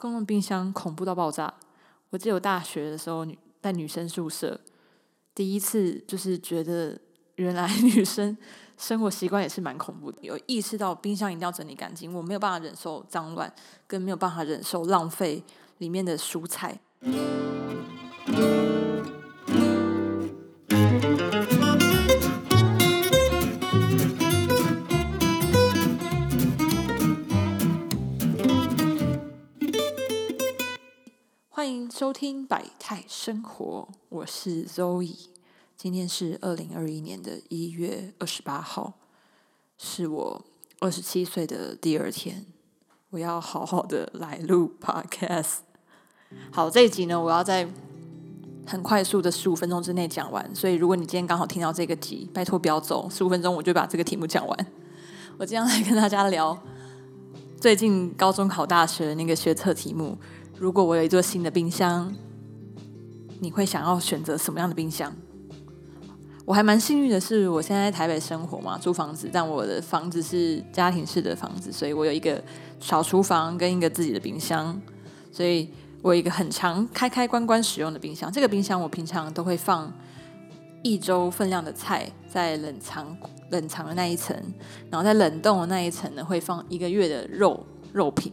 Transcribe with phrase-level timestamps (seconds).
[0.00, 1.52] 公共冰箱恐怖到爆炸。
[2.08, 3.26] 我记得我大学的时候
[3.60, 4.58] 在女生宿舍，
[5.34, 6.98] 第一次就是觉得
[7.34, 8.34] 原来 女生
[8.78, 10.18] 生活习惯也是蛮恐怖的。
[10.22, 13.52] 有意识到冰箱一定要整理干净，我没有办法忍受脏乱，
[13.86, 15.44] 更没有办法忍受浪费
[15.76, 16.80] 里面的蔬菜。
[32.10, 35.14] 收听百态生活，我是 Zoe。
[35.76, 38.94] 今天是二零二一年的一月二十八号，
[39.78, 40.44] 是我
[40.80, 42.46] 二十七岁的第二天。
[43.10, 45.58] 我要好好的来录 Podcast。
[46.50, 47.68] 好，这一集呢，我要在
[48.66, 50.52] 很快速的十五分钟之内讲完。
[50.52, 54.66] 所以，如果你今天刚好听到这个集，拜托不要走，十五分钟我就把这个题目讲完。
[55.38, 56.60] 我今天来跟大家聊
[57.60, 60.18] 最近高中考大学那个学测题目。
[60.60, 62.14] 如果我有一座新的冰箱，
[63.38, 65.10] 你会想要选择什么样的冰箱？
[66.44, 72.44] 我还蛮幸运的是，我现在在台北生活嘛，租房子，但我的房子是家庭式的房子，所以我有一个
[72.78, 74.78] 小厨房跟一个自己的冰箱，
[75.32, 75.66] 所以
[76.02, 78.30] 我有一个很长开开关关使用的冰箱。
[78.30, 79.90] 这个冰箱我平常都会放
[80.82, 83.16] 一周分量的菜在冷藏
[83.48, 84.36] 冷藏的那一层，
[84.90, 87.64] 然后在冷冻的那一层呢会放一个月的肉
[87.94, 88.30] 肉品。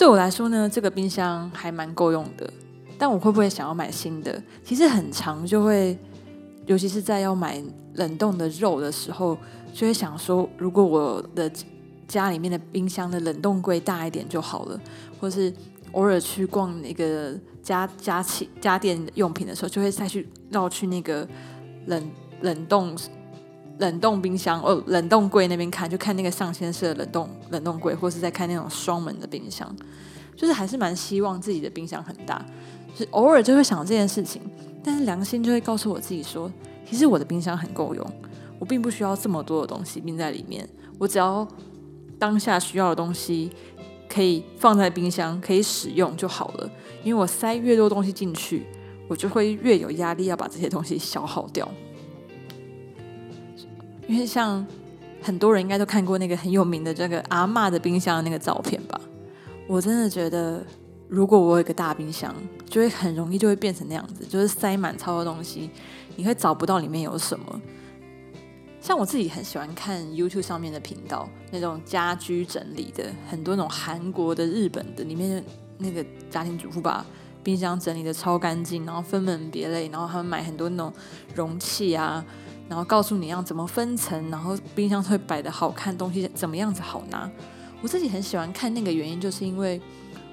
[0.00, 2.50] 对我来说呢，这个冰箱还蛮够用的。
[2.96, 4.42] 但我会不会想要买新的？
[4.64, 5.94] 其实很长就会，
[6.64, 7.62] 尤其是在要买
[7.96, 9.36] 冷冻的肉的时候，
[9.74, 11.52] 就会想说，如果我的
[12.08, 14.80] 家里面的冰箱的冷冻柜大一点就好了，
[15.20, 15.52] 或是
[15.92, 21.28] 偶尔去逛那个家家器家电用品的时候，就会再去绕去那个
[21.84, 22.96] 冷冷冻
[23.80, 29.74] 冷冻冰箱哦冷冻柜那边看，就看那个上千式的冷冻冷冻柜，或是在看那种双门的冰箱。
[30.36, 32.42] 就是还是蛮希望自己的冰箱很大，
[32.96, 34.40] 是偶尔就会想这件事情，
[34.82, 36.50] 但是良心就会告诉我自己说，
[36.88, 38.12] 其实我的冰箱很够用，
[38.58, 40.66] 我并不需要这么多的东西冰在里面，
[40.98, 41.46] 我只要
[42.18, 43.50] 当下需要的东西
[44.08, 46.70] 可以放在冰箱可以使用就好了。
[47.04, 48.64] 因为我塞越多东西进去，
[49.08, 51.68] 我就会越有压力要把这些东西消耗掉。
[54.10, 54.66] 因为像
[55.22, 59.00] 很多人应该都看过那个很有名的这个阿嬷的冰箱的那个照片吧。
[59.68, 60.60] 我真的觉得，
[61.08, 62.34] 如果我有一个大冰箱，
[62.68, 65.70] 就会很容易就会变成那样子，就是塞满超多东西，
[66.16, 67.60] 你会找不到里面有什么。
[68.80, 75.44] 像我自己很喜欢看 YouTube 上面的频道，那种家居整理的，很多那种韩国的、日本的，里面
[75.78, 77.06] 那个家庭主妇把
[77.44, 80.92] 冰箱整理的超干净，然后分门别类，然后他们买很多那种
[81.34, 82.24] 容器啊，
[82.70, 87.28] 然后告诉你要怎么分层，然后冰箱会摆的好看，东西怎么样子好拿。
[87.82, 89.80] 我自己很喜欢看那个原因，就是因为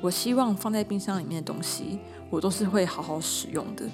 [0.00, 2.00] 我希望放在冰箱里面的东西，
[2.30, 3.84] 我都是会好好使用的。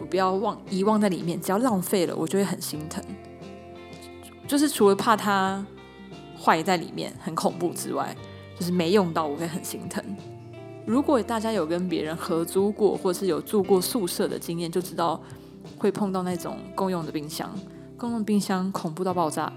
[0.00, 3.00] 我不要忘遗忘在里面，只要浪费了，我就会很心疼。
[4.48, 5.64] 就是除了怕它
[6.36, 8.16] 坏在里面很恐怖之外，
[8.58, 10.02] 就是没用到我会很心疼。
[10.84, 15.20] 如果大家有跟别人合租过，或是有住过宿舍的经验，就知道
[15.76, 17.50] 会碰到那种共用的冰箱。
[17.96, 19.52] 共用冰箱恐怖到爆炸。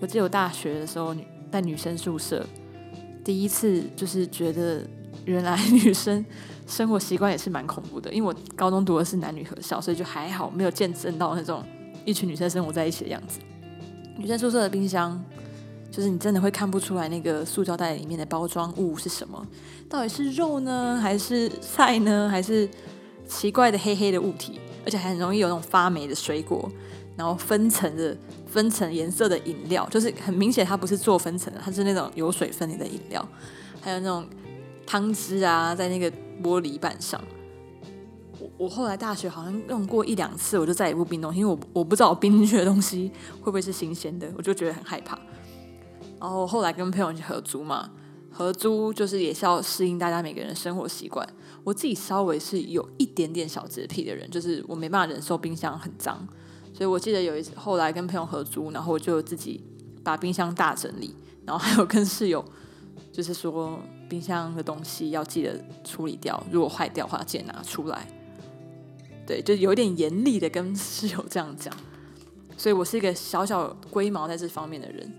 [0.00, 1.14] 我记得我大学的时候
[1.50, 2.44] 在女生宿舍。
[3.24, 4.82] 第一次就是觉得，
[5.24, 6.24] 原来女生
[6.66, 8.12] 生活习惯也是蛮恐怖的。
[8.12, 11.62] 因为我高中读的是男女合校，所以就还好，没有见证到那种
[12.04, 13.40] 一群女生生活在一起的样子。
[14.16, 15.22] 女生宿舍的冰箱，
[15.90, 19.46] 就是你真的会看不出来那个塑胶袋里面的包装物是什么，
[19.88, 22.68] 到底是肉呢，还是菜呢，还是
[23.26, 26.70] 奇怪的黑黑的物体，而且还很容易有那种发霉的水果。
[27.14, 28.16] 然后分层的
[28.46, 33.28] 分层颜色的饮料，就是很明显它不是做分层的，它是那种有水分的饮料。
[33.80, 34.24] 还有那种
[34.86, 36.08] 汤汁啊，在那个
[36.40, 37.20] 玻璃板上。
[38.38, 43.10] 我我后来大学好像用过一两次，我就再也不冰东西，因为我我不知道我冰进去的东西
[43.40, 45.18] 会不会是新鲜的，我就觉得很害怕。
[46.20, 47.90] 然后后来跟朋友去合租嘛，
[48.30, 51.28] 合租就是也是要适应大家每个人生活习惯。
[51.64, 56.26] 我自己稍微是有一点点小洁癖的人，就是我没办法忍受冰箱很脏。
[56.72, 59.60] 所以我记得有一次，后来跟朋友合租，然后我就自己
[60.04, 61.14] 把冰箱大整理，
[61.44, 62.44] 然后还有跟室友，
[63.12, 63.78] 就是说
[64.08, 68.06] 冰箱的东西要记得处理掉，如果坏掉的话记得拿出来。
[69.26, 71.74] 对，就有点严厉的跟室友这样讲。
[72.56, 75.12] 所以我是一个小小龟毛在这方面的人。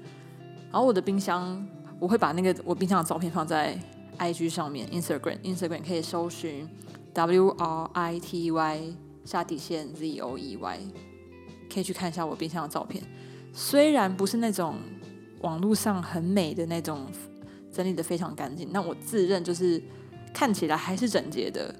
[0.72, 1.68] 然后我的冰箱，
[2.00, 3.78] 我会把那个我冰箱的照片放在
[4.20, 6.70] IG 上面，Instagram，Instagram 可以搜寻
[7.14, 8.96] W R I T Y
[9.26, 10.80] 下底线 Z O E Y。
[11.72, 13.04] 可以去看一下我冰箱的照片，
[13.54, 14.76] 虽然不是那种
[15.42, 17.06] 网络上很美的那种
[17.72, 18.68] 整理的非常干净。
[18.72, 19.80] 那我自认就是
[20.34, 21.74] 看起来还是整洁的。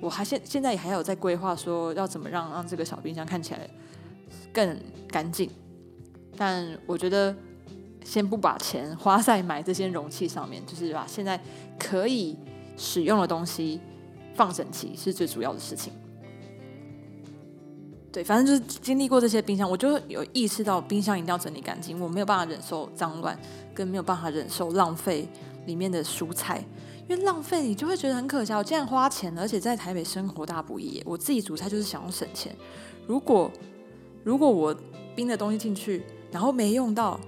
[0.00, 3.68] 我还现现在也还有在规划说要怎么让让这个小冰箱看起来
[4.52, 4.78] 更
[5.08, 5.50] 干净。
[6.36, 7.34] 但我觉得
[8.04, 11.40] 先不把钱花在买这些容器上面，就是把现在
[11.78, 12.36] 可以
[12.76, 13.80] 使用的东西
[14.34, 15.92] 放整齐是最主要的事情。
[18.12, 21.98] 对，反正就是经历过这些冰箱，我就有意识到冰箱一定要整理干净。
[21.98, 23.36] 我没有办法忍受脏乱，
[23.74, 25.26] 跟没有办法忍受浪费
[25.66, 26.64] 里面的蔬菜，
[27.08, 28.58] 因为浪费你就会觉得很可笑。
[28.58, 32.54] 我既然花钱，而且在台北生活大不易，我自己煮菜就是想要省钱。
[33.08, 33.50] 如果
[34.22, 34.72] 如果我
[35.16, 37.18] 冰的东西进去，然后没用到，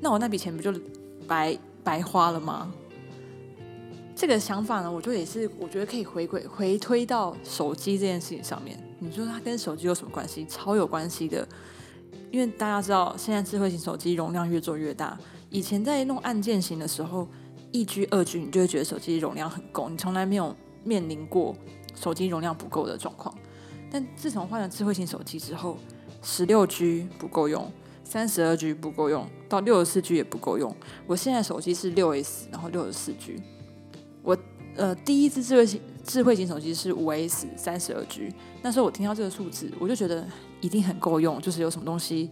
[0.00, 0.72] 那我那笔钱不就
[1.28, 2.72] 白白花了吗？
[4.16, 8.78] 这个想法呢，我就也是我觉得可以回归回推到手机这件事情上面。
[8.98, 10.44] 你说它跟手机有什么关系？
[10.46, 11.46] 超有关系的，
[12.30, 15.18] 因为大家知道现在智慧型手机容量越做越大。
[15.48, 17.26] 以前在弄按键型的时候，
[17.72, 20.54] 一 G、二 G，你就会觉得手机容量很够，你从来没有
[20.84, 21.56] 面临过
[21.94, 23.34] 手机容量不够的状况。
[23.90, 25.78] 但自从换了智慧型手机之后，
[26.20, 27.72] 十六 G 不够用，
[28.10, 30.74] 三十二 G 不够用，到六十四 G 也不够用。
[31.06, 33.40] 我现在手机是六 S，然后六十四 G。
[34.20, 34.36] 我
[34.74, 40.26] 呃第一支智慧型智慧型手机是五 S 三十二 G，那时候我听到这个数字，我就觉得
[40.60, 42.28] 一定很够用，就是有什么东西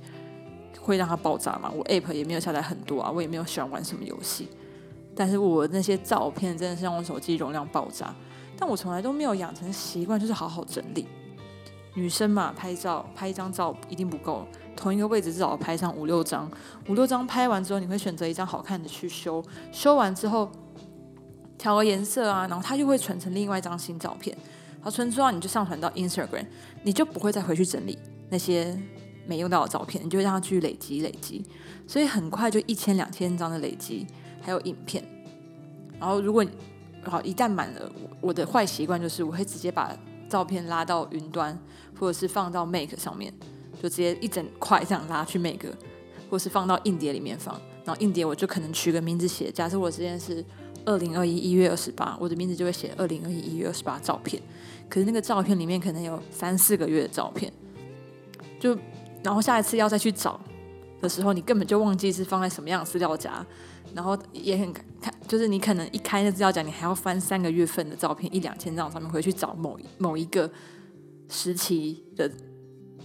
[0.81, 1.71] 会让它爆炸嘛。
[1.71, 4.49] 我 App 也没有下载很多啊，我也没有喜欢玩什么游戏，
[5.15, 8.13] 但是我那些照片真的是让我手机容量爆炸。
[8.59, 11.07] 但我从来都没有养成习惯，就是好好整理。
[11.95, 14.47] 女生嘛，拍照拍一张照一定不够，
[14.79, 16.51] 同一个位置至少拍上五六张，
[16.89, 20.49] 五六张拍完之后，你会选择一张好看的去修，修完之后。
[21.59, 24.39] 调个颜色啊，然后它就会存成另外一张新照片。
[24.81, 26.47] 好，存之后你就上传到 Instagram，
[26.85, 27.99] 你就不会再回去整理
[28.31, 28.81] 那些
[29.27, 31.45] 没用到的照片，你就会让它去累积累积，
[31.85, 34.07] 所以很快就一千两千张的累积，
[34.41, 35.05] 还有影片。
[35.99, 36.47] 然后如果
[37.03, 37.91] 好一旦满了，
[38.21, 39.93] 我的坏习惯就是我会直接把
[40.29, 41.59] 照片拉到云端，
[41.99, 43.35] 或者是放到 Make 上面，
[43.83, 45.69] 就直接一整块这样拉去每个
[46.31, 47.55] 或是放到硬碟里面放。
[47.85, 50.45] 然后硬碟我就可能取个名字写，假设我之前是。
[50.85, 54.43] 二零二一一月二十八，我的名字就会写二零二一一月二十八照片。
[54.89, 57.53] 可是那个照片里面可能有三四个月的照片，
[58.59, 58.75] 就
[59.23, 60.41] 然后下一次要再去找
[60.99, 63.45] 的时候，你根本就忘记是放在什么样的资料夹，
[63.93, 70.51] 然后也很看，就是你可能一开那资料夹，你还要翻三个月份的照片，一两千张上面回去找某某一个
[71.29, 72.31] 时期的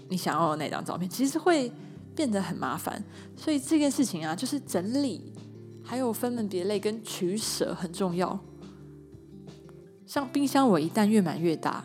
[0.09, 1.71] 你想要的那张照片，其实会
[2.15, 3.03] 变得很麻烦。
[3.35, 5.31] 所以这件事情啊，就是整理。
[5.85, 8.39] 还有分门别类跟取舍很重要。
[10.05, 11.83] 像冰箱，我一旦越买越大，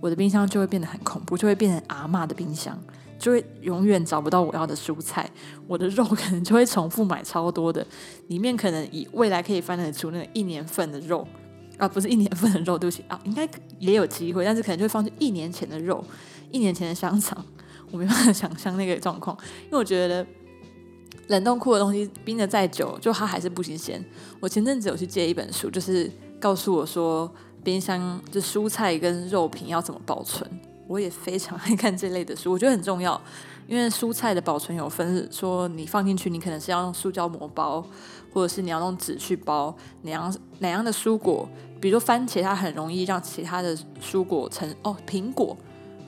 [0.00, 2.82] 我的冰箱就会变得很恐怖，就会变成阿妈的冰箱，
[3.18, 5.30] 就会永远找不到我要的蔬菜。
[5.66, 7.86] 我的肉可能就会重复买超多的，
[8.28, 11.28] 里面可能以未来可以翻得出那个一年份的肉
[11.76, 13.46] 啊，不是一年份的肉，对不起啊，应该
[13.78, 16.02] 也有机会，但是可能就会放进一年前的肉，
[16.50, 17.44] 一年前的香肠，
[17.90, 20.26] 我没办法想象那个状况，因为我觉得。
[21.28, 24.02] 冷冻库的东西冰的再久，就它还是不新鲜。
[24.40, 26.10] 我前阵子有去借一本书，就是
[26.40, 27.30] 告诉我说
[27.62, 30.48] 冰箱就蔬菜跟肉品要怎么保存。
[30.86, 33.20] 我也非常爱看这类的书，我觉得很重要。
[33.66, 37.86] 因为蔬菜的保存有分，说你放进去，你可能是要用塑胶膜包，
[38.32, 39.76] 或者是你要用纸去包。
[40.00, 41.46] 哪样哪样的蔬果，
[41.78, 45.54] 比如说番茄，它很容易让其他的蔬果成哦，苹果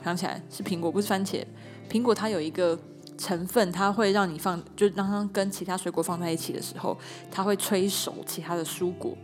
[0.03, 1.43] 想起来是苹果，不是番茄。
[1.89, 2.77] 苹果它有一个。
[3.17, 6.97] 成分它会让你放，就让它跟其他水果放在一起的时候，
[7.29, 9.15] 它会催熟其他的蔬果。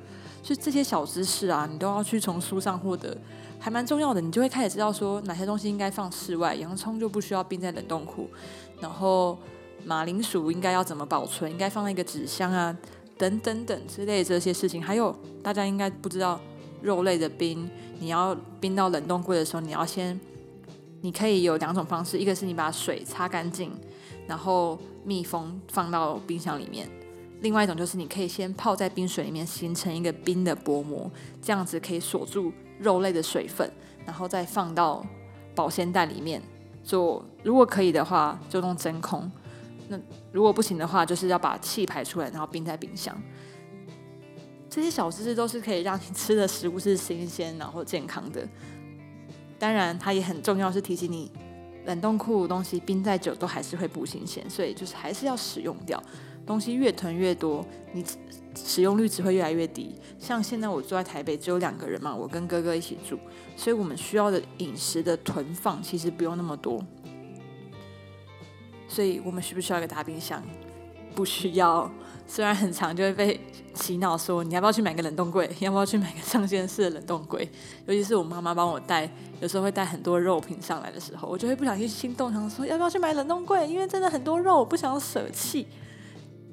[0.43, 3.17] 所以这些小知识啊，你都要去从书上获得，
[3.57, 4.21] 还蛮重要的。
[4.21, 8.29] 你就会开始知道说哪些东西应该放室外，洋葱就不需要冰在冷冻库，
[8.79, 9.35] 然后
[9.83, 12.77] 马铃薯应该要怎么保存，应该放在一个纸箱啊，
[13.17, 14.83] 等等等之类这些事情。
[14.83, 16.39] 还有大家应该不知道，
[16.83, 17.67] 肉类的冰，
[17.99, 20.19] 你要冰到冷冻柜的时候，你要先。
[21.01, 23.71] 你可以有两种方式，一个是你把水擦干净，
[24.27, 26.87] 然后密封放到冰箱里面；
[27.41, 31.09] 另外一种就是你可以先泡在冰水里面，形成一个冰的薄膜，
[31.41, 33.71] 这样子可以锁住肉类的水分，
[34.05, 35.05] 然后再放到
[35.53, 36.41] 保鲜袋里面
[36.83, 37.23] 做。
[37.43, 39.21] 如果可以的话，就用真空；
[39.87, 39.99] 那
[40.31, 43.15] 如果不行的话，就是要把气排出来，然后冰在冰箱。
[44.69, 48.47] 这些小知识都是可以让你吃的食物是新鲜然后健康的。
[49.59, 51.31] 当然，它也很重要，是提醒你，
[51.85, 56.01] 冷冻库东西冰再久都还是会不新鲜，所以就是还是要使用掉。
[56.45, 58.05] 东西越囤越多，你
[58.55, 59.95] 使用率只会越来越低。
[60.17, 63.19] 像现在我住在台北，只有两个人嘛，我跟哥哥一起住，
[63.57, 66.81] 所以我们需要的饮食的囤放其实不用那么多。
[68.87, 70.41] 所以我们需不需要一个大冰箱？
[71.13, 71.91] 不需要。
[72.27, 73.39] 虽然很长，就会被
[73.73, 77.49] 洗脑说你要不要去买个冷冻柜， 要不要去买个上线式的冷冻柜。
[77.85, 85.65] 尤其是我妈妈帮我带，有时候会带很多肉品上来的时候，我就会不小心心动，想说要不要去买冷冻柜，因为真的很多肉，我不想舍弃。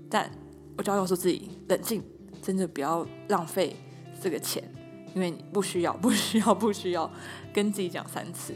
[0.09, 0.31] 但
[0.79, 2.03] 我就要告诉自己冷静，
[2.41, 3.77] 真的不要浪费
[4.21, 4.63] 这个钱，
[5.15, 7.11] 因为你不需要， 不需要，不需要，
[7.53, 8.55] 跟自己讲三次。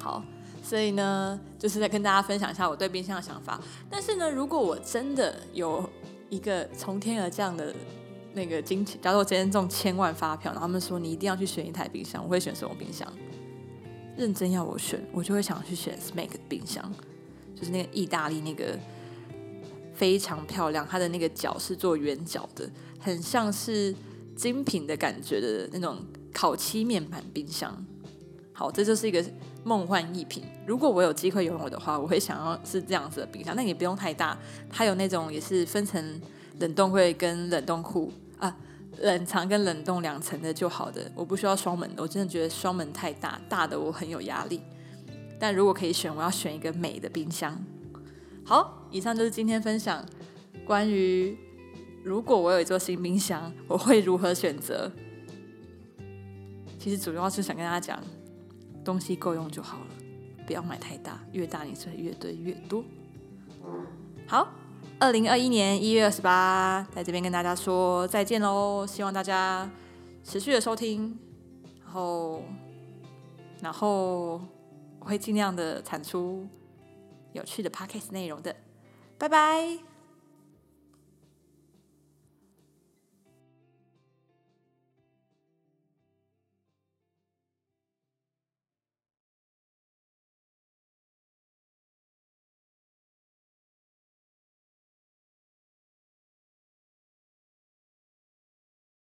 [0.00, 0.24] 好。
[0.60, 3.60] 所以呢，就是在跟大家分享一下我对冰箱的想法。
[3.90, 5.88] 但是呢，如果我真的有
[6.30, 7.74] 一个从天而降的
[8.32, 13.10] 那个金钱，假如我今天中千万发票，然后他们说你一定要去选一台冰箱，我会选什么冰箱？
[14.16, 16.92] 认真要我选，我就会想去选 Smeg 冰箱，
[17.54, 18.78] 就是那个意大利那个
[19.94, 23.94] 非常漂亮，它的那个角是做圆角的，很像是
[24.36, 25.98] 精品的感觉的那种
[26.32, 27.84] 烤漆面板冰箱。
[28.52, 29.24] 好，这就是一个
[29.68, 30.42] 梦幻一品。
[30.66, 33.54] 如果我有机会拥有的话，我会想要是这样子的冰箱。
[33.54, 34.38] 那也不用太大，
[34.70, 36.18] 它有那种也是分成
[36.60, 38.56] 冷冻柜跟冷冻库啊，
[39.00, 41.12] 冷藏跟冷冻两层的就好的。
[41.14, 44.62] 我不需要双门的，我真的觉得双门太大，大的我很有压力。
[45.38, 47.62] 但如果可以选，我要选一个美的冰箱。
[48.44, 50.02] 好，以上就是今天分享
[50.64, 51.36] 关于
[52.02, 54.90] 如果我有一座新冰箱，我会如何选择。
[56.78, 58.02] 其实主要是想跟大家讲。
[58.84, 59.86] 东西够用就好了，
[60.46, 62.84] 不要买太大，越大你是越堆越多。
[64.26, 64.48] 好，
[64.98, 68.86] 二零二一年一月二十八，在这边跟大家说再见喽！
[68.86, 69.70] 希望大家
[70.24, 71.18] 持续的收听，
[71.82, 72.42] 然后，
[73.62, 74.40] 然后
[74.98, 76.46] 我会尽量的产出
[77.32, 78.54] 有趣的 podcast 内容的。
[79.18, 79.97] 拜拜。